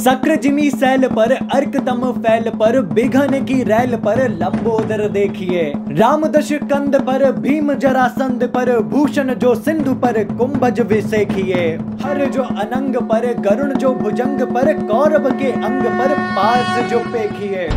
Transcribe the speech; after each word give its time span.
सक्र 0.00 0.36
cell 0.70 1.06
पर 1.08 1.32
अर्कतम 1.32 2.00
फैल 2.12 2.50
पर, 2.50 2.80
बिघन 2.80 3.44
की 3.44 3.62
रैल 3.62 3.96
पर, 3.96 4.28
लंबोदर 4.28 5.08
देखिए। 5.08 5.72
रामदश 5.88 6.52
कंद 6.52 6.96
पर, 6.96 7.32
भीम 7.32 7.74
जरासंध 7.74 8.44
पर, 8.44 8.78
भूषण 8.80 9.34
जो 9.34 9.54
सिंधु 9.54 9.94
पर, 9.94 10.22
कुंभज 10.24 10.80
विसेखिए। 10.80 11.66
हर 12.02 12.24
जो 12.26 12.42
अनंग 12.42 12.96
पर 12.96 13.26
गरुण 13.40 13.74
जो 13.74 13.92
भुजंग 13.94 14.42
पर, 14.42 14.72
कौरव 14.86 15.30
के 15.38 15.52
अंग 15.52 15.82
पर 15.82 16.14
पार्स 16.36 16.90
जो 16.90 16.98
पेखिए। 16.98 17.68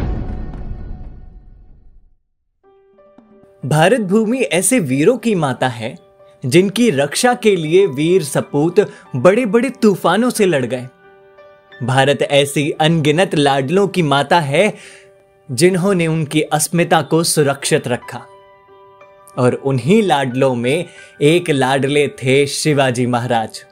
भारत 3.65 4.01
भूमि 4.01 4.37
ऐसे 4.37 4.79
वीरों 4.79 5.17
की 5.17 5.35
माता 5.35 5.67
है, 5.67 5.95
जिनकी 6.45 6.89
रक्षा 6.89 7.33
के 7.33 7.55
लिए 7.55 7.85
वीर 7.87 8.23
सपूत 8.23 8.79
बड़े 9.15 9.45
बड़े 9.45 9.69
तूफानों 9.69 10.29
से 10.29 10.45
लड़ 10.45 10.65
गए। 10.65 10.87
भारत 11.83 12.21
ऐसी 12.21 12.71
अनगिनत 12.71 13.35
लाडलों 13.35 13.87
की 13.87 14.01
माता 14.01 14.39
है, 14.39 14.73
जिन्होंने 15.51 16.07
उनकी 16.07 16.41
अस्मिता 16.41 17.01
को 17.01 17.23
सुरक्षित 17.23 17.87
रखा। 17.87 18.25
और 19.37 19.53
उन्हीं 19.53 20.03
लाडलों 20.03 20.55
में 20.55 20.85
एक 21.21 21.49
लाडले 21.49 22.07
थे 22.07 22.47
शिवाजी 22.47 23.05
महाराज। 23.05 23.65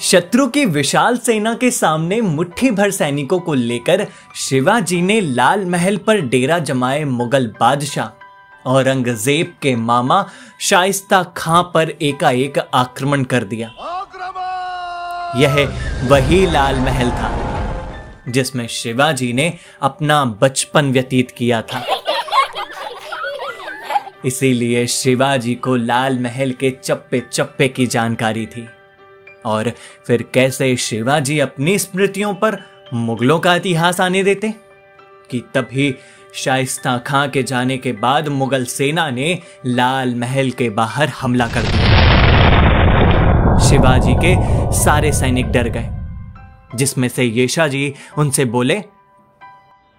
शत्रु 0.00 0.46
की 0.46 0.64
विशाल 0.64 1.18
सेना 1.18 1.54
के 1.54 1.70
सामने 1.70 2.20
मुट्ठी 2.20 2.70
भर 2.70 2.90
सैनिकों 2.90 3.40
को 3.40 3.54
लेकर 3.54 4.06
शिवाजी 4.36 5.02
ने 5.02 5.20
लाल 5.20 5.64
महल 5.64 5.96
पर 5.96 6.20
डेरा 6.20 6.58
जमाए 6.58 7.04
मुगल 7.04 7.46
बादशाह। 7.60 8.18
औरंगज़ेब 8.68 9.54
के 9.62 9.76
मामा 9.76 10.28
शाइस्ता 10.60 11.22
खां 11.22 11.62
पर 11.62 11.90
एकाएक 12.02 12.58
आक्रमण 12.74 13.24
कर 13.24 13.44
दिया। 13.44 13.68
यह 15.36 15.68
वही 16.04 16.46
लाल 16.46 16.80
महल 16.80 17.10
था, 17.10 17.32
जिसमें 18.28 18.66
शिवाजी 18.66 19.32
ने 19.32 19.58
अपना 19.82 20.24
बचपन 20.24 20.92
व्यतीत 20.92 21.30
किया 21.30 21.62
था। 21.62 21.86
इसीलिए 24.24 24.86
शिवाजी 24.86 25.54
को 25.54 25.76
लाल 25.76 26.18
महल 26.18 26.52
के 26.52 26.70
चप्पे 26.84 27.22
चप्पे 27.32 27.68
की 27.68 27.86
जानकारी 27.86 28.46
थी। 28.46 28.68
और 29.46 29.72
फिर 30.06 30.24
कैसे 30.34 30.76
शिवाजी 30.76 31.38
अपनी 31.38 31.78
स्मृतियों 31.78 32.34
पर 32.34 32.58
मुगलों 32.94 33.40
का 33.40 33.54
इतिहास 33.54 34.00
आने 34.00 34.24
देते? 34.24 34.54
कि 35.30 35.44
तभी 35.54 35.94
शाइस्ता 36.34 36.98
खां 36.98 37.28
के 37.28 37.42
जाने 37.42 37.78
के 37.78 37.92
बाद 37.92 38.28
मुगल 38.28 38.64
सेना 38.64 39.10
ने 39.10 39.38
लाल 39.66 40.14
महल 40.14 40.50
के 40.50 40.70
बाहर 40.70 41.08
हमला 41.08 41.46
कर 41.46 41.62
दिया। 41.62 41.81
शिवाजी 43.60 44.14
के 44.14 44.34
सारे 44.72 45.12
सैनिक 45.12 45.46
डर 45.46 45.68
गए 45.68 46.76
जिसमें 46.76 47.08
से 47.08 47.24
येशा 47.24 47.66
जी 47.68 47.94
उनसे 48.18 48.44
बोले 48.44 48.78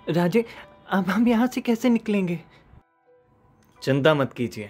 राजे 0.08 0.45
अब 0.92 1.08
हम 1.10 1.28
यहाँ 1.28 1.48
से 1.48 1.62
कैसे 1.62 1.90
निकलेंगे? 1.90 2.40
चिंता 3.82 4.14
मत 4.14 4.34
कीजिए। 4.34 4.70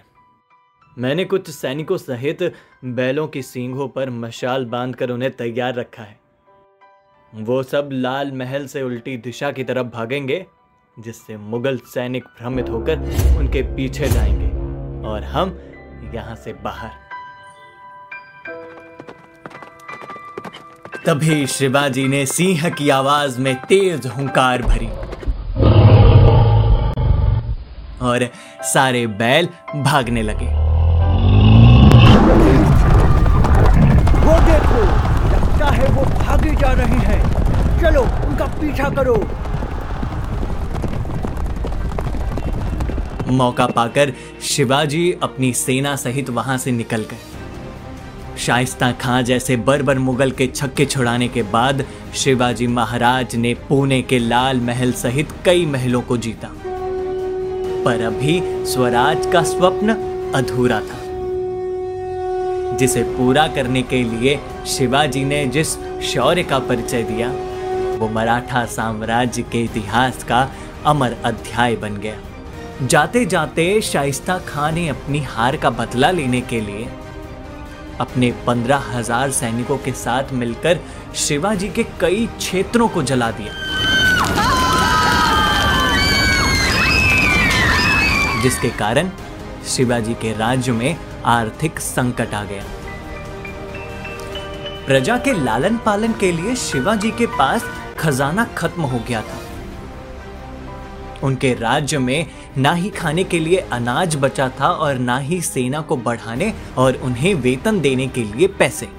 मैंने 0.98 1.26
कुछ 1.26 1.50
सैनिकों 1.50 1.98
सहित 1.98 2.44
बैलों 2.86 3.28
की 3.28 3.42
सींगों 3.42 3.88
पर 3.88 4.10
मशाल 4.10 4.66
बांधकर 4.66 5.10
उन्हें 5.10 5.32
तैयार 5.32 5.76
रखा 5.76 6.04
है। 6.04 6.20
वो 7.34 7.64
सब 7.64 7.90
लाल 7.92 8.32
महल 8.32 8.68
से 8.68 8.82
उल्टी 8.82 9.18
दिशा 9.18 9.52
की 9.52 9.64
तरफ़ 9.64 9.88
भागेंगे 9.88 10.46
जिससे 10.98 11.38
मुगल 11.38 11.78
सैनिक 11.86 12.24
भ्रमित 12.24 12.70
होकर 12.70 13.00
उनके 13.38 13.62
पीछे 13.76 14.08
जाएँगे 14.08 15.08
और 15.08 15.24
हम 15.24 15.58
यहाँ 16.16 16.36
से 16.36 16.54
बाहर। 16.54 17.03
तभी 21.06 21.46
शिवाजी 21.48 22.08
ने 22.08 22.26
सिंह 22.26 22.70
की 22.70 22.90
आवाज़ 22.90 23.40
में 23.40 23.56
तेज 23.56 24.06
हुंकार 24.08 24.62
भरी। 24.62 24.88
और 28.02 28.28
सारे 28.64 29.08
बैल 29.08 29.50
भागने 29.76 30.22
लगे। 30.22 30.46
वो 34.20 34.38
देखो 34.46 34.84
लगता 35.34 35.72
है 35.72 35.88
वो 35.88 36.06
भागी 36.06 36.56
जा 36.56 36.72
रही 36.72 37.00
है। 37.02 37.20
चलो 37.82 38.02
उनका 38.02 38.46
पीछा 38.62 38.90
करो। 38.90 39.18
मौका 43.34 43.66
पाकर 43.66 44.14
शिवाजी 44.44 45.12
अपनी 45.24 45.54
सेना 45.54 45.96
सहित 45.96 46.30
वहाँ 46.30 46.58
से 46.58 46.72
निकल 46.72 47.06
गए। 47.12 47.33
शाइस्ता 48.38 48.92
खां 48.92 49.24
जैसे 49.24 49.56
बर्बर 49.58 50.00
मुगल 50.00 50.32
के 50.32 50.48
छक्के 50.48 50.86
छुड़ाने 50.86 51.28
के 51.28 51.42
बाद 51.52 51.84
शिवाजी 52.16 52.68
महाराज 52.68 53.36
ने 53.36 53.54
पुणे 53.68 54.02
के 54.02 54.20
लाल 54.20 54.60
महल 54.62 54.92
सहित 54.92 55.30
कई 55.46 55.66
महलों 55.66 56.02
को 56.02 56.18
जीता। 56.18 56.48
पर 57.86 58.02
अभी 58.02 58.40
स्वराज 58.66 59.26
का 59.26 59.44
स्वप्न 59.44 59.96
अधूरा 60.36 60.80
था, 60.80 61.00
जिसे 62.78 63.04
पूरा 63.18 63.48
करने 63.48 63.82
के 63.84 64.04
लिए 64.04 64.40
शिवाजी 64.68 65.24
ने 65.26 65.46
जिस 65.48 65.78
शौर्य 66.04 66.44
का 66.44 66.60
परिचय 66.60 67.04
दिया, 67.04 67.30
वो 68.00 68.10
मराठा 68.10 68.66
साम्राज्य 68.66 69.42
के 69.42 69.64
इतिहास 69.64 70.24
का 70.24 70.50
अमर 70.86 71.16
अध्याय 71.26 71.76
बन 71.76 71.98
गया। 71.98 72.88
जाते 72.88 73.26
जाते 73.26 73.80
शाइस्ता 73.82 74.38
खां 74.48 74.72
ने 74.72 74.88
अपनी 74.90 75.20
हार 75.26 75.58
का 75.58 75.70
बदला 75.70 76.12
लेने 76.12 76.42
के 76.42 76.62
लिए 76.62 76.88
अपने 78.00 78.32
पंद्रह 78.48 78.84
हज़ार 78.92 79.32
सैनिकों 79.32 79.78
के 79.78 79.92
साथ 79.92 80.32
मिलकर 80.34 80.80
शिवाजी 81.16 81.70
के 81.70 81.84
कई 82.00 82.26
क्षेत्रों 82.38 82.88
को 82.88 83.04
जला 83.04 83.32
दिया। 83.32 83.54
जिसके 88.42 88.70
कारण 88.70 89.10
शिवाजी 89.68 90.14
के 90.14 90.34
राज्य 90.38 90.72
में 90.72 90.98
आर्थिक 91.26 91.80
संकट 91.80 92.34
आ 92.34 92.44
गया। 92.44 92.64
प्रजा 94.86 95.18
के 95.18 95.34
लालन 95.34 95.78
पालन 95.78 96.14
के 96.14 96.32
लिए 96.32 96.56
शिवाजी 96.56 97.12
के 97.12 97.26
पास 97.38 97.66
खजाना 98.00 98.44
खत्म 98.58 98.82
हो 98.82 99.00
गया 99.08 99.22
था। 99.22 99.40
उनके 101.24 101.54
राज्य 101.54 101.98
में 101.98 102.26
ना 102.58 102.72
ही 102.74 102.90
खाने 102.90 103.24
के 103.24 103.40
लिए 103.40 103.58
अनाज 103.74 104.16
बचा 104.16 104.48
था 104.60 104.68
और 104.68 104.96
ना 104.96 105.18
ही 105.18 105.42
सेना 105.42 105.82
को 105.82 105.96
बढ़ाने 105.98 106.54
और 106.78 106.96
उन्हें 106.96 107.34
वेतन 107.36 107.80
देने 107.82 108.08
के 108.08 108.24
लिए 108.24 108.48
पैसे। 108.48 108.90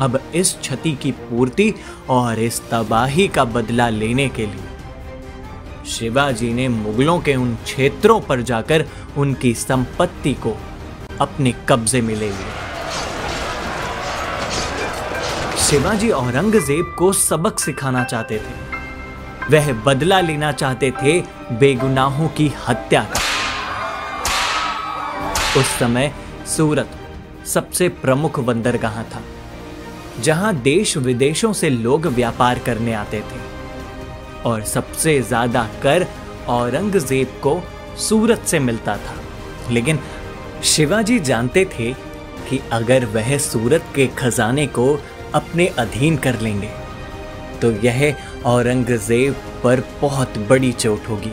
अब 0.00 0.18
इस 0.34 0.52
क्षति 0.60 0.92
की 0.92 1.10
पूर्ति 1.12 1.72
और 2.10 2.38
इस 2.38 2.60
तबाही 2.70 3.28
का 3.28 3.44
बदला 3.44 3.88
लेने 3.88 4.28
के 4.28 4.46
लिए, 4.46 4.64
शिवाजी 5.88 6.52
ने 6.54 6.68
मुगलों 6.68 7.18
के 7.20 7.34
उन 7.34 7.54
क्षेत्रों 7.64 8.20
पर 8.20 8.42
जाकर 8.42 8.84
उनकी 9.16 9.54
संपत्ति 9.54 10.34
को 10.34 10.56
अपने 11.20 11.54
कब्जे 11.68 12.00
में 12.00 12.14
ले 12.14 12.28
लिया। 12.28 12.54
शिवाजी 15.58 16.10
औरंगज़ेब 16.10 16.94
को 16.98 17.12
सबक 17.12 17.58
सिखाना 17.58 18.04
चाहते 18.04 18.38
थे। 18.38 18.75
वह 19.50 19.72
बदला 19.82 20.20
लेना 20.20 20.50
चाहते 20.52 20.90
थे 20.92 21.20
बेगुनाहों 21.52 22.28
की 22.28 22.50
हत्या 22.68 23.02
का। 23.04 23.20
उस 25.60 25.66
समय 25.78 26.12
सूरत 26.46 26.90
सबसे 27.46 27.88
प्रमुख 27.88 28.40
बंदरगाह 28.40 29.02
था, 29.02 29.20
जहाँ 30.20 30.54
देश 30.54 30.96
विदेशों 30.98 31.52
से 31.52 31.70
लोग 31.70 32.06
व्यापार 32.06 32.58
करने 32.58 32.94
आते 32.94 33.20
थे 33.22 33.40
और 34.44 34.62
सबसे 34.64 35.20
ज़्यादा 35.22 35.62
कर 35.82 36.06
औरंगज़ेब 36.48 37.40
को 37.42 37.60
सूरत 37.98 38.44
से 38.46 38.58
मिलता 38.58 38.96
था। 38.96 39.14
लेकिन 39.70 39.98
शिवाजी 40.64 41.18
जानते 41.20 41.64
थे 41.78 41.92
कि 42.48 42.60
अगर 42.72 43.04
वह 43.06 43.36
सूरत 43.38 43.84
के 43.94 44.06
खजाने 44.18 44.66
को 44.68 44.86
अपने 45.34 45.66
अधीन 45.78 46.16
कर 46.16 46.40
लेंगे 46.40 46.70
तो 47.62 47.70
यह 47.82 48.14
औरंगज़ेब 48.46 49.34
पर 49.64 49.80
बहुत 50.00 50.38
बड़ी 50.48 50.72
चोट 50.74 51.08
होगी। 51.08 51.32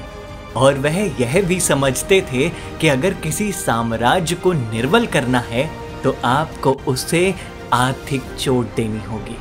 और 0.56 0.78
वह 0.80 1.00
यह 1.22 1.42
भी 1.48 1.60
समझते 1.60 2.22
थे 2.32 2.50
कि 2.82 2.88
अगर 2.88 3.14
किसी 3.14 3.52
साम्राज्य 3.52 4.36
को 4.36 4.54
निर्बल 4.54 5.06
करना 5.08 5.40
है 5.42 5.70
तो 6.04 6.16
आपको 6.26 6.72
उसे 6.88 7.34
आर्थिक 7.74 8.22
चोट 8.36 8.76
देनी 8.76 9.04
होगी। 9.04 9.38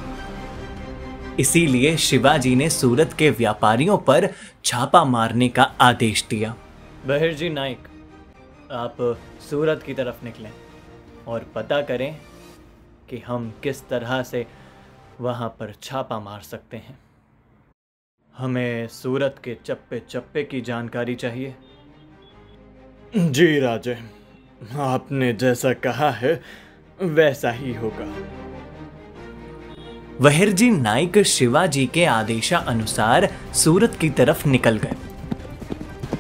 इसीलिए 1.39 1.97
शिवाजी 1.99 2.55
ने 2.57 2.69
सूरत 2.71 3.13
के 3.13 3.31
व्यापारियों 3.31 3.97
पर 3.99 4.29
छापा 4.65 5.05
मारने 5.05 5.49
का 5.49 5.63
आदेश 5.81 6.25
दिया। 6.31 6.55
बहिर 7.07 7.35
जी 7.35 7.49
नाइक 7.51 7.89
आप 8.73 8.97
सूरत 9.51 9.83
की 9.83 9.95
तरफ़ 9.95 10.25
निकलें 10.25 10.51
और 11.29 11.47
पता 11.55 11.81
करें 11.83 12.15
कि 13.11 13.23
हम 13.27 13.53
किस 13.63 13.89
तरह 13.89 14.23
से 14.23 14.47
वहाँ 15.21 15.49
पर 15.61 15.73
छापा 15.83 16.19
मार 16.21 16.41
सकते 16.43 16.77
हैं। 16.77 16.99
हमें 18.43 18.89
सूरत 18.89 19.35
के 19.45 19.57
चप्पे 19.67 19.99
चप्पे 20.11 20.43
की 20.43 20.61
जानकारी 20.61 21.15
चाहिए। 21.15 21.55
जी 23.17 23.59
राजे 23.61 23.97
आपने 24.77 25.33
जैसा 25.33 25.73
कहा 25.73 26.11
है 26.11 26.41
वैसा 27.03 27.51
ही 27.51 27.75
होगा। 27.75 28.07
वहरजी 30.21 30.71
नाइक 30.71 31.19
शिवाजी 31.19 31.87
के 31.87 32.05
आदेशा 32.05 32.59
अनुसार 32.59 33.29
सूरत 33.55 33.97
की 34.01 34.11
तरफ़ 34.11 34.49
निकल 34.49 34.79
गए 34.79 34.97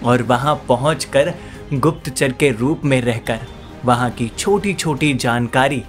और 0.04 0.22
वहाँ 0.22 0.54
पहुंचकर 0.68 1.34
गुप्तचर 1.74 2.32
के 2.32 2.50
रूप 2.50 2.84
में 2.84 3.00
रहकर 3.00 3.46
वहाँ 3.84 4.10
की 4.10 4.28
छोटी 4.28 4.74
छोटी 4.74 5.14
जानकारी 5.14 5.82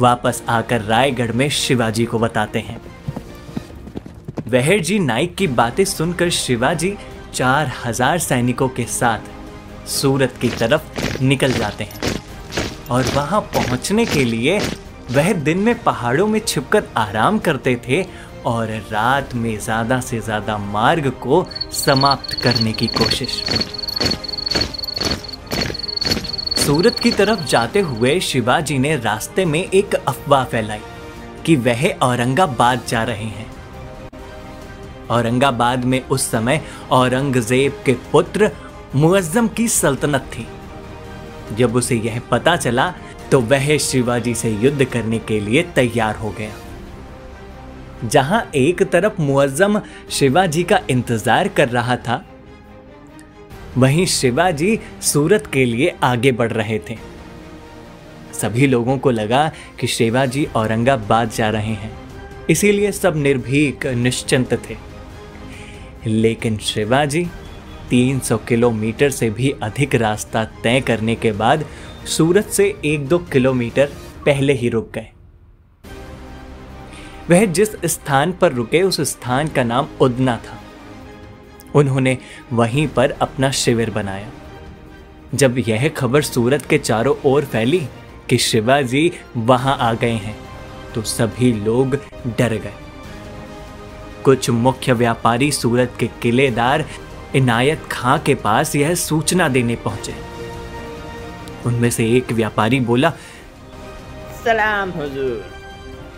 वापस 0.00 0.42
आकर 0.48 0.80
रायगढ़ 0.80 1.32
में 1.32 1.48
शिवाजी 1.48 2.04
को 2.04 2.18
बताते 2.18 2.58
हैं। 2.58 2.80
वहरजी 4.46 4.98
नाइक 4.98 5.34
की 5.34 5.46
बातें 5.50 5.84
सुनकर 5.84 6.28
शिवाजी 6.30 6.92
चार 7.34 7.70
हज़ार 7.84 8.18
सैनिकों 8.18 8.68
के 8.68 8.84
साथ 8.86 9.88
सूरत 9.90 10.34
की 10.40 10.48
तरफ़ 10.50 11.22
निकल 11.22 11.52
जाते 11.52 11.84
हैं 11.84 12.12
और 12.90 13.04
वहाँ 13.14 13.40
पहुँचने 13.54 14.04
के 14.06 14.22
लिए 14.24 14.58
वह 15.10 15.32
दिन 15.40 15.58
में 15.58 15.82
पहाड़ों 15.82 16.26
में 16.26 16.38
छिपकर 16.40 16.84
आराम 16.96 17.38
करते 17.38 17.74
थे 17.88 18.02
और 18.46 18.70
रात 18.92 19.34
में 19.34 19.58
ज़्यादा 19.58 20.00
से 20.00 20.20
ज़्यादा 20.20 20.58
मार्ग 20.58 21.08
को 21.22 21.44
समाप्त 21.74 22.38
करने 22.42 22.72
की 22.72 22.86
कोशिश। 22.92 23.42
सूरत 26.66 26.98
की 26.98 27.10
तरफ़ 27.12 27.44
जाते 27.46 27.80
हुए 27.80 28.18
शिवाजी 28.20 28.78
ने 28.78 28.96
रास्ते 29.00 29.44
में 29.44 29.62
एक 29.62 29.94
अफवाह 29.96 30.44
फैलाई 30.44 30.80
कि 31.46 31.56
वह 31.58 31.86
औरंगाबाद 32.02 32.86
जा 32.88 33.02
रहे 33.04 33.24
हैं। 33.24 33.54
औरंगाबाद 35.10 35.84
में 35.84 36.00
उस 36.02 36.30
समय 36.30 36.60
औरंगज़ेब 36.92 37.82
के 37.86 37.92
पुत्र 38.12 38.50
मुअज्जम 38.94 39.48
की 39.48 39.68
सल्तनत 39.70 40.30
थी। 40.32 40.46
जब 41.56 41.76
उसे 41.76 41.96
यह 41.96 42.20
पता 42.30 42.56
चला 42.58 42.92
तो 43.30 43.40
वह 43.42 43.76
शिवाजी 43.78 44.34
से 44.34 44.50
युद्ध 44.52 44.84
करने 44.84 45.18
के 45.20 45.40
लिए 45.40 45.62
तैयार 45.74 46.16
हो 46.16 46.30
गया। 46.30 46.50
जहाँ 48.04 48.42
एक 48.54 48.82
तरफ़ 48.82 49.20
मुअज्जम 49.22 49.80
शिवाजी 50.10 50.62
का 50.62 50.80
इंतज़ार 50.90 51.48
कर 51.48 51.68
रहा 51.68 51.96
था, 51.98 52.24
वहीं 53.76 54.06
शिवाजी 54.08 54.78
सूरत 55.02 55.46
के 55.52 55.64
लिए 55.64 55.94
आगे 56.04 56.32
बढ़ 56.32 56.52
रहे 56.52 56.78
थे। 56.80 56.96
सभी 58.34 58.66
लोगों 58.66 58.96
को 58.98 59.10
लगा 59.10 59.50
कि 59.80 59.86
शिवाजी 59.88 60.44
औरंगाबाद 60.56 61.30
जा 61.30 61.48
रहे 61.50 61.74
हैं, 61.74 61.90
इसीलिए 62.50 62.92
सब 62.92 63.16
निर्भीक, 63.16 63.86
निश्चिंत 63.86 64.52
थे। 64.64 64.76
लेकिन 66.06 66.56
शिवाजी 66.56 67.26
300 67.90 68.38
किलोमीटर 68.38 69.10
से 69.10 69.30
भी 69.30 69.50
अधिक 69.62 69.94
रास्ता 69.94 70.44
तय 70.44 70.80
करने 70.80 71.14
के 71.14 71.32
बाद 71.32 71.64
सूरत 72.06 72.46
से 72.46 72.76
एक 72.84 73.08
दो 73.08 73.18
किलोमीटर 73.18 73.86
पहले 74.26 74.52
ही 74.52 74.68
रुक 74.68 74.92
गए। 74.92 75.08
वह 77.30 77.44
जिस 77.44 77.68
स्थान 77.84 78.32
पर 78.32 78.52
रुके, 78.52 78.82
उस 78.82 79.00
स्थान 79.00 79.48
का 79.48 79.64
नाम 79.64 79.88
उदना 80.00 80.36
था। 80.36 80.62
उन्होंने 81.74 82.18
वहीं 82.52 82.88
पर 82.88 83.10
अपना 83.10 83.50
शिविर 83.50 83.90
बनाया। 83.90 84.30
जब 85.34 85.58
यह 85.58 85.88
खबर 85.88 86.22
सूरत 86.22 86.66
के 86.66 86.78
चारों 86.78 87.16
ओर 87.24 87.44
फैली 87.44 87.86
कि 88.28 88.38
शिवाजी 88.38 89.12
वहाँ 89.36 89.78
आ 89.80 89.92
गए 89.94 90.10
हैं 90.10 90.38
तो 90.94 91.02
सभी 91.02 91.52
लोग 91.52 91.96
डर 92.38 92.54
गए। 92.54 92.85
कुछ 94.26 94.50
मुख्य 94.50 94.92
व्यापारी 94.92 95.52
सूरत 95.52 95.92
के 96.00 96.06
किलेदार 96.06 96.84
इनायत 97.36 97.88
खां 97.92 98.18
के 98.18 98.34
पास 98.34 98.76
यह 98.76 98.94
सूचना 98.94 99.48
देने 99.48 99.76
पहुँचे। 99.76 100.14
उनमें 101.66 101.90
से 101.90 102.10
एक 102.10 102.32
व्यापारी 102.32 102.80
बोला 102.80 103.12
सलाम 104.44 104.90
हुजूर। 104.90 105.44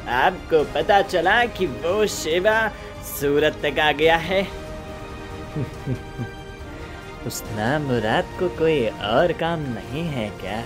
आपको 0.08 0.64
पता 0.64 1.02
चला 1.02 1.44
कि 1.44 1.66
वो 1.66 2.06
शिवा 2.06 2.72
सूरत 3.20 3.60
तक 3.64 3.78
आ 3.78 3.92
गया 3.92 4.16
है। 4.16 4.42
उस 7.26 7.44
नाम 7.46 7.82
मुराद 7.82 8.24
को 8.38 8.48
कोई 8.48 8.86
और 8.86 9.32
काम 9.32 9.58
नहीं 9.58 10.02
है 10.02 10.30
क्या? 10.30 10.64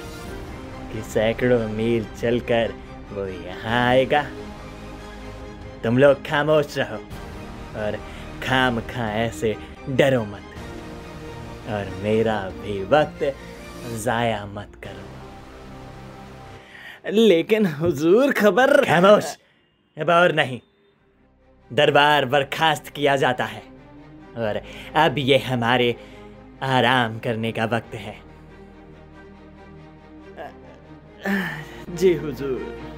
कि 0.93 1.03
सैकड़ों 1.03 1.69
मील 1.69 2.07
चलकर 2.21 2.75
वो 3.13 3.27
यहाँ 3.27 3.89
आएगा। 3.89 4.27
तुम 5.85 5.99
लोग 5.99 6.15
खामोश 6.15 6.79
रहो। 6.79 6.99
और 7.77 7.97
खाम 8.43 8.81
खा 8.81 9.13
ऐसे 9.13 9.57
डरो 9.89 10.25
मत। 10.25 10.43
और 11.69 11.95
मेरा 12.03 12.49
भी 12.49 12.85
वक्त 12.85 13.37
जाया 14.05 14.47
मत 14.47 14.73
करो। 14.85 15.11
लेकिन 17.11 17.67
हुजूर 17.67 18.33
खबर 18.33 18.85
खामोश 18.85 19.37
अब 19.97 20.11
और 20.11 20.33
नहीं। 20.33 20.61
दरबार 21.73 22.25
बर्खास्त 22.25 22.89
किया 22.89 23.17
जाता 23.17 23.45
है। 23.45 23.63
और 24.37 24.63
अब 24.97 25.19
ये 25.19 25.39
हमारे 25.39 25.97
आराम 26.63 27.19
करने 27.19 27.53
का 27.53 27.65
वक्त 27.65 27.95
है। 27.95 28.17
जी 31.97 32.15
हुजूर। 32.15 32.92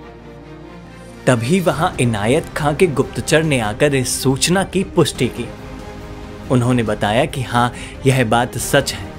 तभी 1.26 1.60
वहाँ 1.60 1.96
इनायत 2.00 2.46
खां 2.56 2.74
के 2.74 2.86
गुप्तचर 2.86 3.42
ने 3.42 3.60
आकर 3.60 3.94
इस 3.94 4.22
सूचना 4.22 4.64
की 4.64 4.84
पुष्टि 4.84 5.28
की। 5.28 5.48
उन्होंने 6.50 6.82
बताया 6.82 7.24
कि 7.24 7.42
हाँ 7.42 7.72
यह 8.06 8.24
बात 8.24 8.58
सच 8.58 8.92
है। 8.92 9.12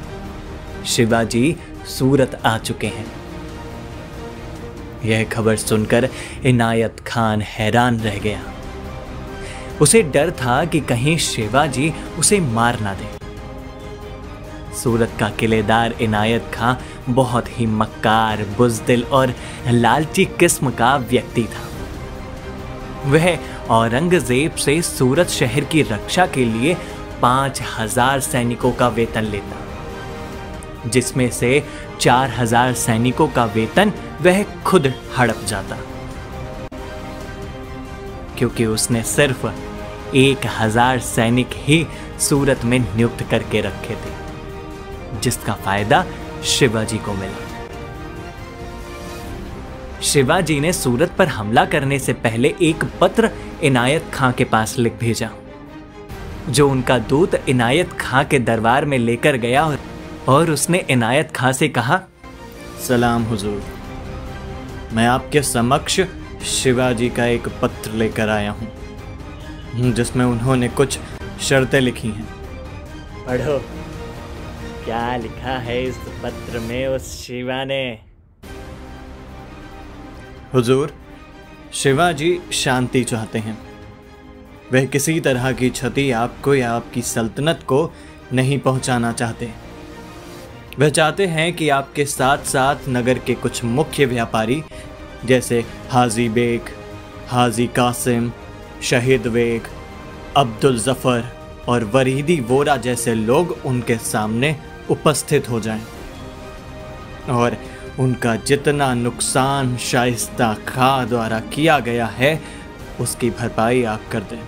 शिवाजी 0.85 1.55
सूरत 1.87 2.41
आ 2.45 2.57
चुके 2.57 2.87
हैं। 2.87 3.11
यह 5.05 5.23
खबर 5.23 5.55
सुनकर 5.55 6.09
इनायत 6.45 6.99
खान 7.07 7.41
हैरान 7.41 7.99
रह 7.99 8.17
गया। 8.17 8.43
उसे 9.81 10.03
डर 10.03 10.31
था 10.31 10.65
कि 10.65 10.79
कहीं 10.79 11.17
शिवाजी 11.17 11.93
उसे 12.19 12.39
मार 12.39 12.79
ना 12.79 12.93
दे। 12.93 13.25
सूरत 14.75 15.11
का 15.19 15.29
किलेदार 15.29 15.93
इनायत 16.01 16.51
खां 16.53 16.75
बहुत 17.09 17.59
ही 17.59 17.65
मक्कार, 17.65 18.45
बुजदिल 18.57 19.03
और 19.03 19.33
लालची 19.67 20.25
किस्म 20.25 20.69
का 20.69 20.95
व्यक्ति 20.95 21.43
था। 21.43 21.64
वह 23.05 23.37
औरंगज़ेब 23.71 24.55
से 24.55 24.81
सूरत 24.81 25.27
शहर 25.29 25.63
की 25.63 25.81
रक्षा 25.83 26.25
के 26.27 26.45
लिए 26.45 26.75
पाँच 27.21 27.61
हज़ार 27.77 28.19
सैनिकों 28.19 28.71
का 28.71 28.87
वेतन 28.89 29.23
लेता, 29.25 30.89
जिसमें 30.89 31.29
से 31.31 31.63
चार 31.99 32.31
हज़ार 32.31 32.73
सैनिकों 32.75 33.27
का 33.27 33.45
वेतन 33.55 33.91
वह 34.21 34.43
खुद 34.63 34.93
हड़प 35.17 35.43
जाता। 35.47 35.77
क्योंकि 38.37 38.65
उसने 38.65 39.03
सिर्फ़ 39.05 39.47
एक 40.15 40.45
हज़ार 40.57 40.99
सैनिक 41.01 41.49
ही 41.57 41.85
सूरत 42.19 42.65
में 42.65 42.79
नियुक्त 42.79 43.23
करके 43.31 43.61
रखे 43.61 43.95
थे, 43.95 45.19
जिसका 45.21 45.53
फ़ायदा 45.55 46.05
शिवाजी 46.45 46.97
को 46.97 47.13
मिला। 47.13 47.44
शिवाजी 50.05 50.59
ने 50.59 50.71
सूरत 50.73 51.11
पर 51.11 51.27
हमला 51.27 51.65
करने 51.65 51.97
से 51.99 52.13
पहले 52.13 52.53
एक 52.61 52.83
पत्र 53.01 53.29
इनायत 53.63 54.11
खां 54.13 54.31
के 54.31 54.43
पास 54.43 54.77
लिख 54.79 54.93
भेजा। 54.93 55.29
जो 56.49 56.69
उनका 56.69 56.97
दूत 57.09 57.35
इनायत 57.49 57.93
खां 57.93 58.23
के 58.25 58.39
दरबार 58.39 58.85
में 58.85 58.97
लेकर 58.97 59.37
गया 59.37 59.65
और 60.27 60.51
उसने 60.51 60.85
इनायत 60.89 61.31
खां 61.31 61.51
से 61.53 61.69
कहा 61.69 61.99
सलाम 62.87 63.23
हुजूर। 63.23 63.63
मैं 64.93 65.07
आपके 65.07 65.41
समक्ष 65.43 65.99
शिवाजी 66.45 67.09
का 67.09 67.25
एक 67.25 67.47
पत्र 67.61 67.91
लेकर 67.93 68.29
आया 68.29 68.51
हूँ 68.51 69.91
जिसमें 69.93 70.25
उन्होंने 70.25 70.67
कुछ 70.69 70.99
शर्तें 71.41 71.79
लिखी 71.81 72.07
हैं। 72.07 72.27
पढ़ो। 73.27 73.57
क्या 74.85 75.15
लिखा 75.17 75.57
है 75.59 75.83
इस 75.83 75.97
पत्र 76.23 76.59
में 76.59 76.87
उस 76.87 77.13
शिवा 77.17 77.63
ने? 77.65 78.14
हुजूर, 80.55 80.93
शिवाजी 81.73 82.39
शांति 82.51 83.03
चाहते 83.03 83.39
हैं। 83.39 83.57
वह 84.73 84.85
किसी 84.85 85.19
तरह 85.19 85.51
की 85.51 85.69
क्षति 85.69 86.11
आपको 86.11 86.55
या 86.55 86.71
आपकी 86.71 87.01
सल्तनत 87.01 87.59
को 87.67 87.93
नहीं 88.33 88.59
पहुंचाना 88.59 89.11
चाहते। 89.11 89.51
वह 90.79 90.89
चाहते 90.89 91.25
हैं 91.25 91.53
कि 91.53 91.69
आपके 91.69 92.05
साथ 92.05 92.37
साथ 92.37 92.75
नगर 92.89 93.19
के 93.19 93.33
कुछ 93.33 93.63
मुख्य 93.63 94.05
व्यापारी, 94.05 94.63
जैसे 95.25 95.65
हाजी 95.91 96.29
बेग, 96.29 96.61
हाजी 97.27 97.67
कासिम, 97.67 98.31
शहीद 98.83 99.27
बेग, 99.27 99.61
अब्दुल 100.37 100.79
जफ़र 100.79 101.23
और 101.67 101.83
वरीदी 101.83 102.39
वोरा 102.39 102.77
जैसे 102.77 103.15
लोग 103.15 103.57
उनके 103.65 103.95
सामने 103.95 104.55
उपस्थित 104.89 105.49
हो 105.49 105.59
जाएँ। 105.59 105.83
और 107.29 107.57
उनका 107.99 108.35
जितना 108.35 108.93
नुकसान 108.93 109.77
शाइस्ता 109.77 110.53
खा 110.53 111.05
द्वारा 111.05 111.39
किया 111.39 111.79
गया 111.79 112.05
है, 112.05 112.41
उसकी 112.99 113.29
भरपाई 113.29 113.83
आप 113.83 114.01
कर 114.11 114.19
दें। 114.19 114.39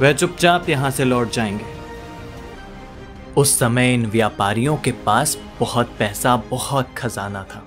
वह 0.00 0.12
चुपचाप 0.12 0.68
यहाँ 0.68 0.90
से 0.90 1.04
लौट 1.04 1.30
जाएँगे। 1.30 1.64
उस 3.36 3.58
समय 3.58 3.94
इन 3.94 4.06
व्यापारियों 4.06 4.76
के 4.76 4.92
पास 4.92 5.38
बहुत 5.60 5.90
पैसा, 5.98 6.36
बहुत 6.36 6.88
खजाना 6.96 7.42
था। 7.42 7.62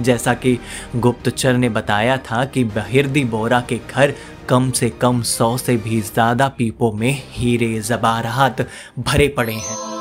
जैसा 0.00 0.34
कि 0.34 0.58
गुप्तचर 0.96 1.54
ने 1.54 1.68
बताया 1.68 2.16
था 2.16 2.44
कि 2.44 2.64
बहिर्दी 2.64 3.24
बोरा 3.24 3.60
के 3.60 3.80
घर 3.90 4.14
कम 4.48 4.70
से 4.70 4.90
कम 4.90 5.22
सौ 5.22 5.56
से 5.56 5.76
भी 5.76 6.00
ज़्यादा 6.00 6.48
पीपों 6.48 6.92
में 6.92 7.22
हीरे 7.30 7.80
जबारात 7.80 8.68
भरे 8.98 9.28
पड़े 9.28 9.52
हैं। 9.52 9.91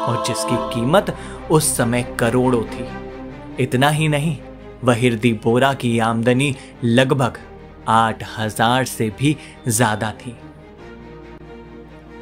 और 0.00 0.22
जिसकी 0.26 0.56
कीमत 0.74 1.14
उस 1.50 1.76
समय 1.76 2.02
करोड़ों 2.20 2.62
थी। 2.64 2.86
इतना 3.62 3.88
ही 3.88 4.08
नहीं, 4.08 4.36
वहिर्दी 4.84 5.32
बोरा 5.44 5.72
की 5.74 5.98
आमदनी 5.98 6.54
लगभग 6.84 7.38
आठ 7.88 8.22
हज़ार 8.38 8.84
से 8.84 9.08
भी 9.18 9.36
ज़्यादा 9.68 10.12
थी। 10.20 10.36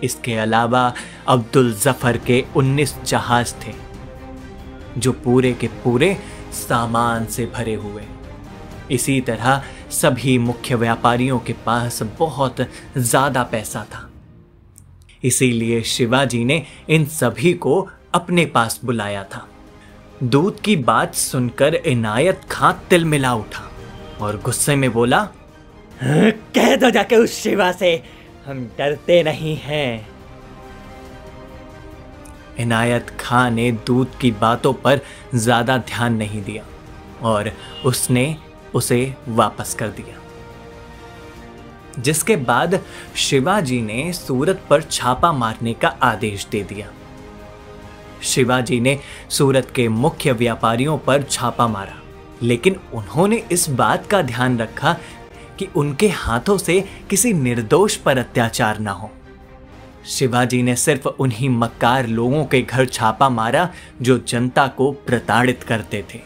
इसके 0.04 0.34
अलावा 0.34 0.92
अब्दुल 1.28 1.72
ज़फ़र 1.74 2.16
के 2.26 2.44
19 2.56 2.94
जहाज़ 3.04 3.54
थे, 3.56 3.72
जो 4.98 5.12
पूरे 5.14 5.52
के 5.52 5.68
पूरे 5.84 6.16
सामान 6.52 7.26
से 7.26 7.46
भरे 7.46 7.74
हुए। 7.74 8.02
इसी 8.90 9.20
तरह 9.20 9.62
सभी 9.90 10.38
मुख्य 10.38 10.74
व्यापारियों 10.74 11.38
के 11.38 11.52
पास 11.66 12.02
बहुत 12.18 12.66
ज़्यादा 12.96 13.42
पैसा 13.42 13.84
था। 13.84 14.07
इसीलिए 15.24 15.80
शिवाजी 15.82 16.44
ने 16.44 16.62
इन 16.88 17.04
सभी 17.06 17.52
को 17.54 17.80
अपने 18.14 18.44
पास 18.46 18.80
बुलाया 18.84 19.24
था। 19.24 19.46
दूध 20.22 20.60
की 20.60 20.76
बात 20.76 21.14
सुनकर 21.14 21.74
इनायत 21.74 22.40
खां 22.50 22.72
तिल 22.90 23.04
मिला 23.04 23.34
उठा 23.34 23.64
और 24.20 24.40
गुस्से 24.40 24.76
में 24.76 24.92
बोला 24.92 25.28
कह 26.02 26.74
दो 26.76 26.90
जाके 26.90 27.16
उस 27.16 27.32
शिवा 27.34 27.70
से, 27.72 27.94
हम 28.46 28.64
डरते 28.78 29.22
नहीं 29.22 29.56
हैं। 29.56 30.08
इनायत 32.58 33.10
खां 33.20 33.50
ने 33.50 33.70
दूध 33.86 34.18
की 34.18 34.30
बातों 34.30 34.72
पर 34.74 35.00
ज़्यादा 35.34 35.76
ध्यान 35.78 36.14
नहीं 36.14 36.42
दिया 36.42 36.64
और 37.22 37.50
उसने 37.86 38.24
उसे 38.74 39.14
वापस 39.28 39.74
कर 39.74 39.88
दिया। 39.90 40.20
जिसके 41.98 42.36
बाद 42.36 42.78
शिवाजी 43.16 43.80
ने 43.80 44.12
सूरत 44.12 44.62
पर 44.70 44.82
छापा 44.82 45.32
मारने 45.32 45.74
का 45.74 45.88
आदेश 45.88 46.46
दे 46.46 46.62
दिया। 46.62 46.90
शिवाजी 48.22 48.80
ने 48.80 48.98
सूरत 49.30 49.72
के 49.74 49.88
मुख्य 49.88 50.32
व्यापारियों 50.32 50.96
पर 50.98 51.22
छापा 51.22 51.66
मारा, 51.68 52.00
लेकिन 52.42 52.76
उन्होंने 52.94 53.42
इस 53.52 53.68
बात 53.70 54.06
का 54.06 54.22
ध्यान 54.22 54.58
रखा 54.58 54.96
कि 55.58 55.68
उनके 55.76 56.08
हाथों 56.08 56.56
से 56.58 56.80
किसी 57.10 57.32
निर्दोष 57.32 57.96
पर 57.96 58.18
अत्याचार 58.18 58.78
ना 58.78 58.90
हो। 58.90 59.10
शिवाजी 60.06 60.62
ने 60.62 60.74
सिर्फ़ 60.76 61.08
उन्हीं 61.08 61.48
मक्कार 61.50 62.06
लोगों 62.06 62.44
के 62.44 62.60
घर 62.62 62.86
छापा 62.86 63.28
मारा 63.28 63.68
जो 64.02 64.18
जनता 64.18 64.66
को 64.68 64.90
प्रताड़ित 65.06 65.62
करते 65.62 66.04
थे। 66.14 66.20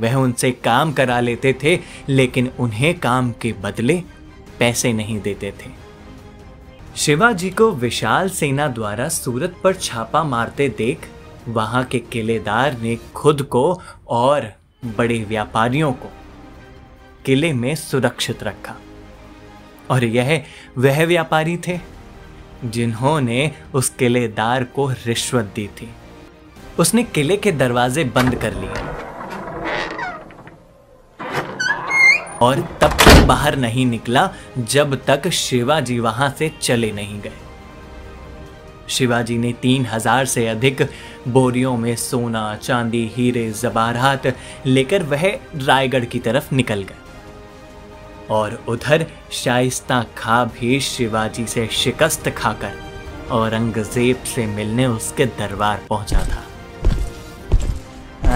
वह 0.00 0.14
उनसे 0.14 0.50
काम 0.54 0.92
करा 0.92 1.20
लेते 1.20 1.52
थे, 1.62 1.78
लेकिन 2.08 2.50
उन्हें 2.58 2.98
काम 2.98 3.32
के 3.32 3.52
बदले 3.52 4.02
पैसे 4.60 4.92
नहीं 4.92 5.20
देते 5.20 5.52
थे। 5.52 5.70
शिवाजी 6.96 7.50
को 7.50 7.72
विशाल 7.72 8.28
सेना 8.28 8.68
द्वारा 8.68 9.08
सूरत 9.08 9.56
पर 9.64 9.74
छापा 9.74 10.24
मारते 10.24 10.68
देख, 10.68 11.08
वहाँ 11.48 11.84
के 11.84 11.98
किलेदार 11.98 12.78
ने 12.78 12.96
खुद 13.14 13.42
को 13.42 13.80
और 14.08 14.52
बड़े 14.84 15.24
व्यापारियों 15.24 15.92
को 15.92 16.10
किले 17.26 17.52
में 17.52 17.74
सुरक्षित 17.74 18.42
रखा। 18.42 18.76
और 19.90 20.04
यह 20.04 20.44
वह 20.78 21.04
व्यापारी 21.04 21.56
थे, 21.56 21.80
जिन्होंने 22.64 23.52
उस 23.74 23.88
किलेदार 23.88 24.64
को 24.64 24.90
रिश्वत 24.90 25.52
दी 25.54 25.66
थी। 25.66 25.88
उसने 26.78 27.02
किले 27.02 27.36
के 27.36 27.52
दरवाजे 27.52 28.04
बंद 28.04 28.34
कर 28.34 28.54
लिए। 28.54 29.09
और 32.42 32.60
तब 32.80 32.96
तक 32.98 33.24
बाहर 33.26 33.56
नहीं 33.56 33.86
निकला 33.86 34.28
जब 34.58 34.94
तक 35.04 35.28
शिवाजी 35.28 35.98
वहाँ 35.98 36.30
से 36.38 36.50
चले 36.62 36.90
नहीं 36.92 37.20
गए। 37.20 37.38
शिवाजी 38.88 39.36
ने 39.38 39.52
तीन 39.52 39.86
हज़ार 39.86 40.24
से 40.26 40.46
अधिक 40.46 40.82
बोरियों 41.28 41.76
में 41.76 41.94
सोना, 41.96 42.54
चांदी, 42.56 43.10
हीरे 43.16 43.50
जबारात 43.52 44.34
लेकर 44.66 45.02
वह 45.02 45.26
रायगढ़ 45.56 46.04
की 46.04 46.18
तरफ़ 46.18 46.54
निकल 46.54 46.82
गए। 46.82 46.98
और 48.30 48.58
उधर 48.68 49.06
शाइस्ता 49.32 50.04
खा 50.18 50.44
भी 50.44 50.80
शिवाजी 50.80 51.46
से 51.46 51.66
शिकस्त 51.72 52.28
खाकर 52.28 52.74
औरंगज़ेब 53.32 54.24
से 54.24 54.46
मिलने 54.46 54.86
उसके 54.86 55.26
दरबार 55.38 55.80
पहुँचा 55.88 56.20
था। 56.24 56.42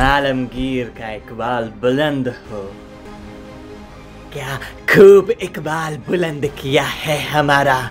आलमगीर 0.06 0.86
का 0.98 1.12
इकबाल 1.12 1.72
बुलंद 1.82 2.28
हो। 2.28 2.62
क्या 4.34 4.56
खूब 4.94 5.30
इकबाल 5.30 5.96
बुलंद 5.96 6.46
किया 6.46 6.82
है 6.82 7.18
हमारा। 7.22 7.90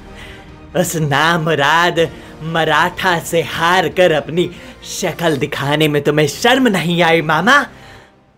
उस 0.76 0.96
नामराद 0.96 2.00
मराठा 2.44 3.20
से 3.20 3.42
हार 3.42 3.90
कर 3.90 4.12
अपनी 4.12 4.50
शक्ल 4.84 5.38
दिखाने 5.38 5.88
में 5.88 6.02
तुम्हें 6.02 6.28
शर्म 6.28 6.68
नहीं 6.68 7.02
आई 7.02 7.22
मामा? 7.22 7.66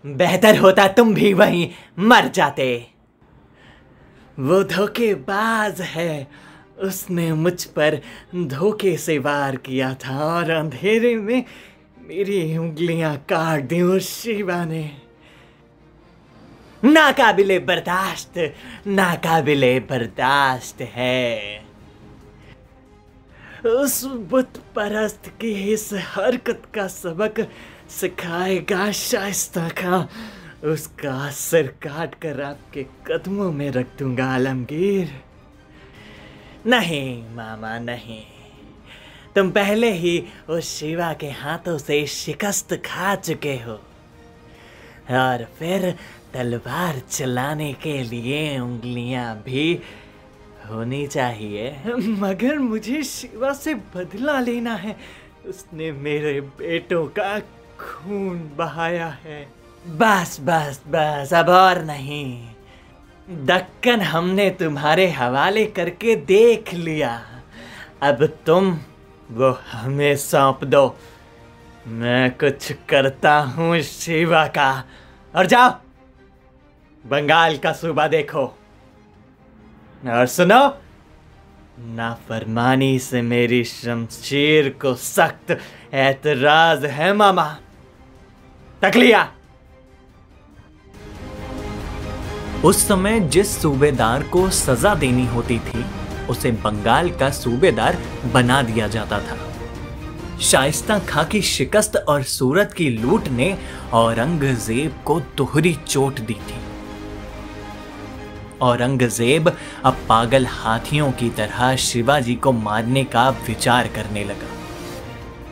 बेहतर 0.06 0.58
होता 0.58 0.88
तुम 0.88 1.14
भी 1.14 1.32
वहीं 1.34 1.68
मर 1.98 2.28
जाते। 2.28 2.86
वो 4.38 4.62
धोखेबाज 4.64 5.80
है। 5.80 6.26
उसने 6.78 7.32
मुझ 7.32 7.64
पर 7.64 8.00
धोखे 8.36 8.96
से 8.96 9.18
वार 9.18 9.56
किया 9.56 9.94
था 9.94 10.18
और 10.24 10.50
अंधेरे 10.50 11.16
में 11.16 11.44
मेरी 12.08 12.58
उंगलियाँ 12.58 13.16
काट 13.16 13.62
दी 13.62 13.82
उस 13.82 14.22
शिवा 14.22 14.64
ने 14.64 15.05
नाकाबिले 16.86 17.58
बर्दाश्त 17.58 18.54
नाकाबिले 18.86 19.80
बर्दाश्त 19.80 20.80
है। 20.80 21.64
उस 23.66 24.04
बुत 24.04 24.56
परस्त 24.56 25.32
की 25.40 25.72
इस 25.72 25.90
हरकत 25.92 26.62
का 26.74 26.86
सबक 26.86 27.48
सिखाएगा 27.90 28.92
शाइस्ता 28.92 29.68
का। 29.68 30.08
उसका 30.64 31.30
सिर 31.30 31.66
काट 31.66 32.14
कर 32.14 32.42
आपके 32.42 32.82
कदमों 32.82 33.52
में 33.52 33.70
रख 33.70 33.86
दूँगा, 33.98 34.26
आलमगीर। 34.26 35.22
नहीं, 36.66 37.22
मामा, 37.30 37.78
नहीं। 37.78 38.22
तुम 39.34 39.50
पहले 39.50 39.92
ही 39.92 40.24
उस 40.48 40.78
शिवा 40.78 41.12
के 41.12 41.26
हाथों 41.26 41.78
से 41.78 42.06
शिकस्त 42.06 42.74
खा 42.74 43.14
चुके 43.14 43.54
हो। 43.54 43.82
और 45.10 45.48
फिर 45.58 45.94
तलवार 46.36 47.02
चलाने 47.10 47.72
के 47.72 48.02
लिए 48.02 48.58
उंगलियाँ 48.58 49.42
भी 49.46 49.80
होनी 50.70 51.06
चाहिए। 51.06 51.82
मगर 51.96 52.58
मुझे 52.58 53.02
शिवा 53.02 53.52
से 53.52 53.74
बदला 53.74 54.40
लेना 54.40 54.74
है। 54.74 54.96
उसने 55.46 55.92
मेरे 55.92 56.40
बेटों 56.40 57.06
का 57.06 57.38
खून 57.78 58.50
बहाया 58.56 59.06
है। 59.24 59.48
बस 59.86 60.36
बस 60.40 60.80
बस, 60.86 61.34
अब 61.34 61.48
और 61.48 61.82
नहीं। 61.84 62.48
दक्कन, 63.30 64.00
हमने 64.00 64.50
तुम्हारे 64.50 65.10
हवाले 65.10 65.66
करके 65.66 66.16
देख 66.16 66.74
लिया। 66.74 67.22
अब 68.02 68.26
तुम 68.46 68.78
वो 69.30 69.60
हमें 69.72 70.16
सौंप 70.16 70.64
दो। 70.64 70.96
मैं 71.86 72.30
कुछ 72.30 72.72
करता 72.72 73.38
हूँ 73.38 73.80
शिवा 73.80 74.46
का। 74.46 74.84
और 75.36 75.46
जाओ। 75.46 75.85
बंगाल 77.06 77.56
का 77.56 77.72
सूबा 77.72 78.08
देखो। 78.08 78.44
और 80.08 80.26
सुनो, 80.26 80.78
नाफरमानी 81.78 82.98
से 82.98 83.22
मेरी 83.22 83.64
शमशीर 83.64 84.68
को 84.82 84.94
सख्त 84.94 85.60
ऐतराज 85.94 86.84
है 86.84 87.12
मामा। 87.14 87.56
तकलिया। 88.82 89.32
उस 92.64 92.88
समय 92.88 93.20
जिस 93.20 93.62
सूबेदार 93.62 94.22
को 94.22 94.50
सजा 94.50 94.94
देनी 94.94 95.26
होती 95.26 95.58
थी, 95.58 95.84
उसे 96.30 96.50
बंगाल 96.50 97.10
का 97.10 97.30
सूबेदार 97.30 97.98
बना 98.32 98.62
दिया 98.62 98.88
जाता 98.88 99.20
था। 99.20 99.38
शाइस्ता 100.40 100.98
खां 100.98 101.24
की 101.24 101.42
शिकस्त 101.42 101.96
और 101.96 102.22
सूरत 102.22 102.72
की 102.72 102.90
लूट 102.90 103.28
ने 103.28 103.58
औरंगज़ेब 103.92 105.02
को 105.04 105.20
दोहरी 105.20 105.74
चोट 105.74 106.20
दी 106.20 106.34
थी। 106.34 106.65
औरंगज़ेब 108.62 109.56
अब 109.84 109.96
पागल 110.08 110.46
हाथियों 110.46 111.10
की 111.12 111.28
तरह 111.30 111.74
शिवाजी 111.76 112.34
को 112.34 112.52
मारने 112.52 113.04
का 113.04 113.28
विचार 113.46 113.88
करने 113.88 114.24
लगा। 114.24 114.48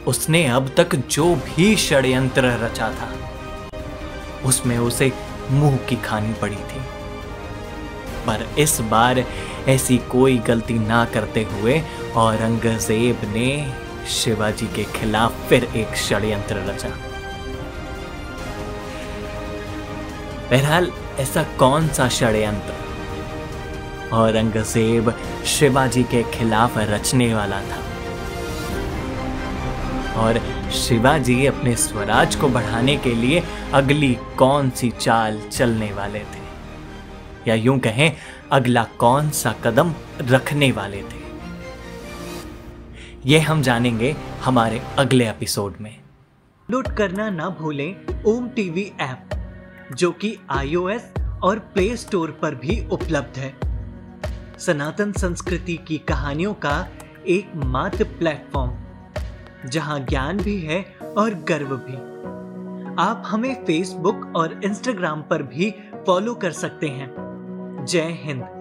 उसने 0.06 0.44
अब 0.46 0.70
तक 0.76 0.94
जो 0.94 1.34
भी 1.36 1.76
षड्यंत्र 1.76 2.44
रचा 2.62 2.90
था, 2.90 3.12
उसमें 4.44 4.76
उसे 4.78 5.12
मुँह 5.50 5.76
की 5.88 5.96
खानी 5.96 6.32
पड़ी 6.32 6.56
थी। 6.56 6.80
पर 8.26 8.46
इस 8.58 8.80
बार 8.80 9.24
ऐसी 9.68 9.98
कोई 10.10 10.38
गलती 10.38 10.78
ना 10.78 11.04
करते 11.04 11.42
हुए 11.52 11.82
औरंगज़ेब 12.16 13.20
ने 13.34 13.50
शिवाजी 14.10 14.66
के 14.66 14.84
खिलाफ 14.92 15.48
फिर 15.48 15.64
एक 15.76 15.96
षड्यंत्र 15.96 16.64
रचा। 16.68 16.88
बहरहाल, 20.50 20.90
ऐसा 21.18 21.42
कौन 21.58 21.88
सा 21.88 22.08
षड्यंत्र? 22.08 22.83
औरंगज़ेब 24.14 25.14
शिवाजी 25.46 26.02
के 26.02 26.22
खिलाफ 26.22 26.78
रचने 26.78 27.34
वाला 27.34 27.60
था। 27.60 27.82
और 30.16 30.38
शिवाजी 30.70 31.46
अपने 31.46 31.76
स्वराज 31.76 32.34
को 32.34 32.48
बढ़ाने 32.48 32.96
के 32.96 33.14
लिए 33.14 33.42
अगली 33.74 34.18
कौन 34.38 34.70
सी 34.70 34.90
चाल 34.90 35.40
चलने 35.52 35.92
वाले 35.92 36.20
थे? 36.20 36.42
या 37.48 37.54
यूँ 37.54 37.78
कहें, 37.78 38.12
अगला 38.52 38.84
कौन 38.84 39.30
सा 39.30 39.52
कदम 39.64 39.94
रखने 40.20 40.72
वाले 40.72 41.02
थे? 41.02 41.22
यह 43.26 43.50
हम 43.50 43.62
जानेंगे 43.62 44.16
हमारे 44.44 44.82
अगले 44.98 45.28
एपिसोड 45.28 45.74
में। 45.80 45.92
डाउनलोड 45.92 46.96
करना 46.96 47.30
ना 47.30 47.48
भूलें 47.48 47.96
ओम 48.26 48.48
टीवी 48.48 48.92
ऐप, 49.00 49.28
जो 49.94 50.10
कि 50.12 50.36
आईओएस 50.50 51.12
और 51.42 51.58
प्ले 51.58 51.96
स्टोर 51.96 52.30
पर 52.42 52.54
भी 52.54 52.86
उपलब्ध 52.92 53.38
है। 53.38 53.73
सनातन 54.58 55.12
संस्कृति 55.12 55.76
की 55.76 55.98
कहानियों 55.98 56.54
का 56.54 56.88
एकमात्र 57.26 58.04
प्लेटफॉर्म, 58.04 58.72
जहाँ 59.68 60.00
ज्ञान 60.00 60.36
भी 60.36 60.60
है 60.60 60.96
और 61.18 61.34
गर्व 61.34 61.76
भी। 61.76 61.94
आप 63.02 63.22
हमें 63.26 63.64
फेसबुक 63.64 64.32
और 64.36 64.60
इंस्टाग्राम 64.64 65.22
पर 65.22 65.42
भी 65.42 65.74
फॉलो 66.06 66.34
कर 66.34 66.50
सकते 66.50 66.88
हैं। 66.88 67.14
जय 67.88 68.18
हिंद। 68.22 68.53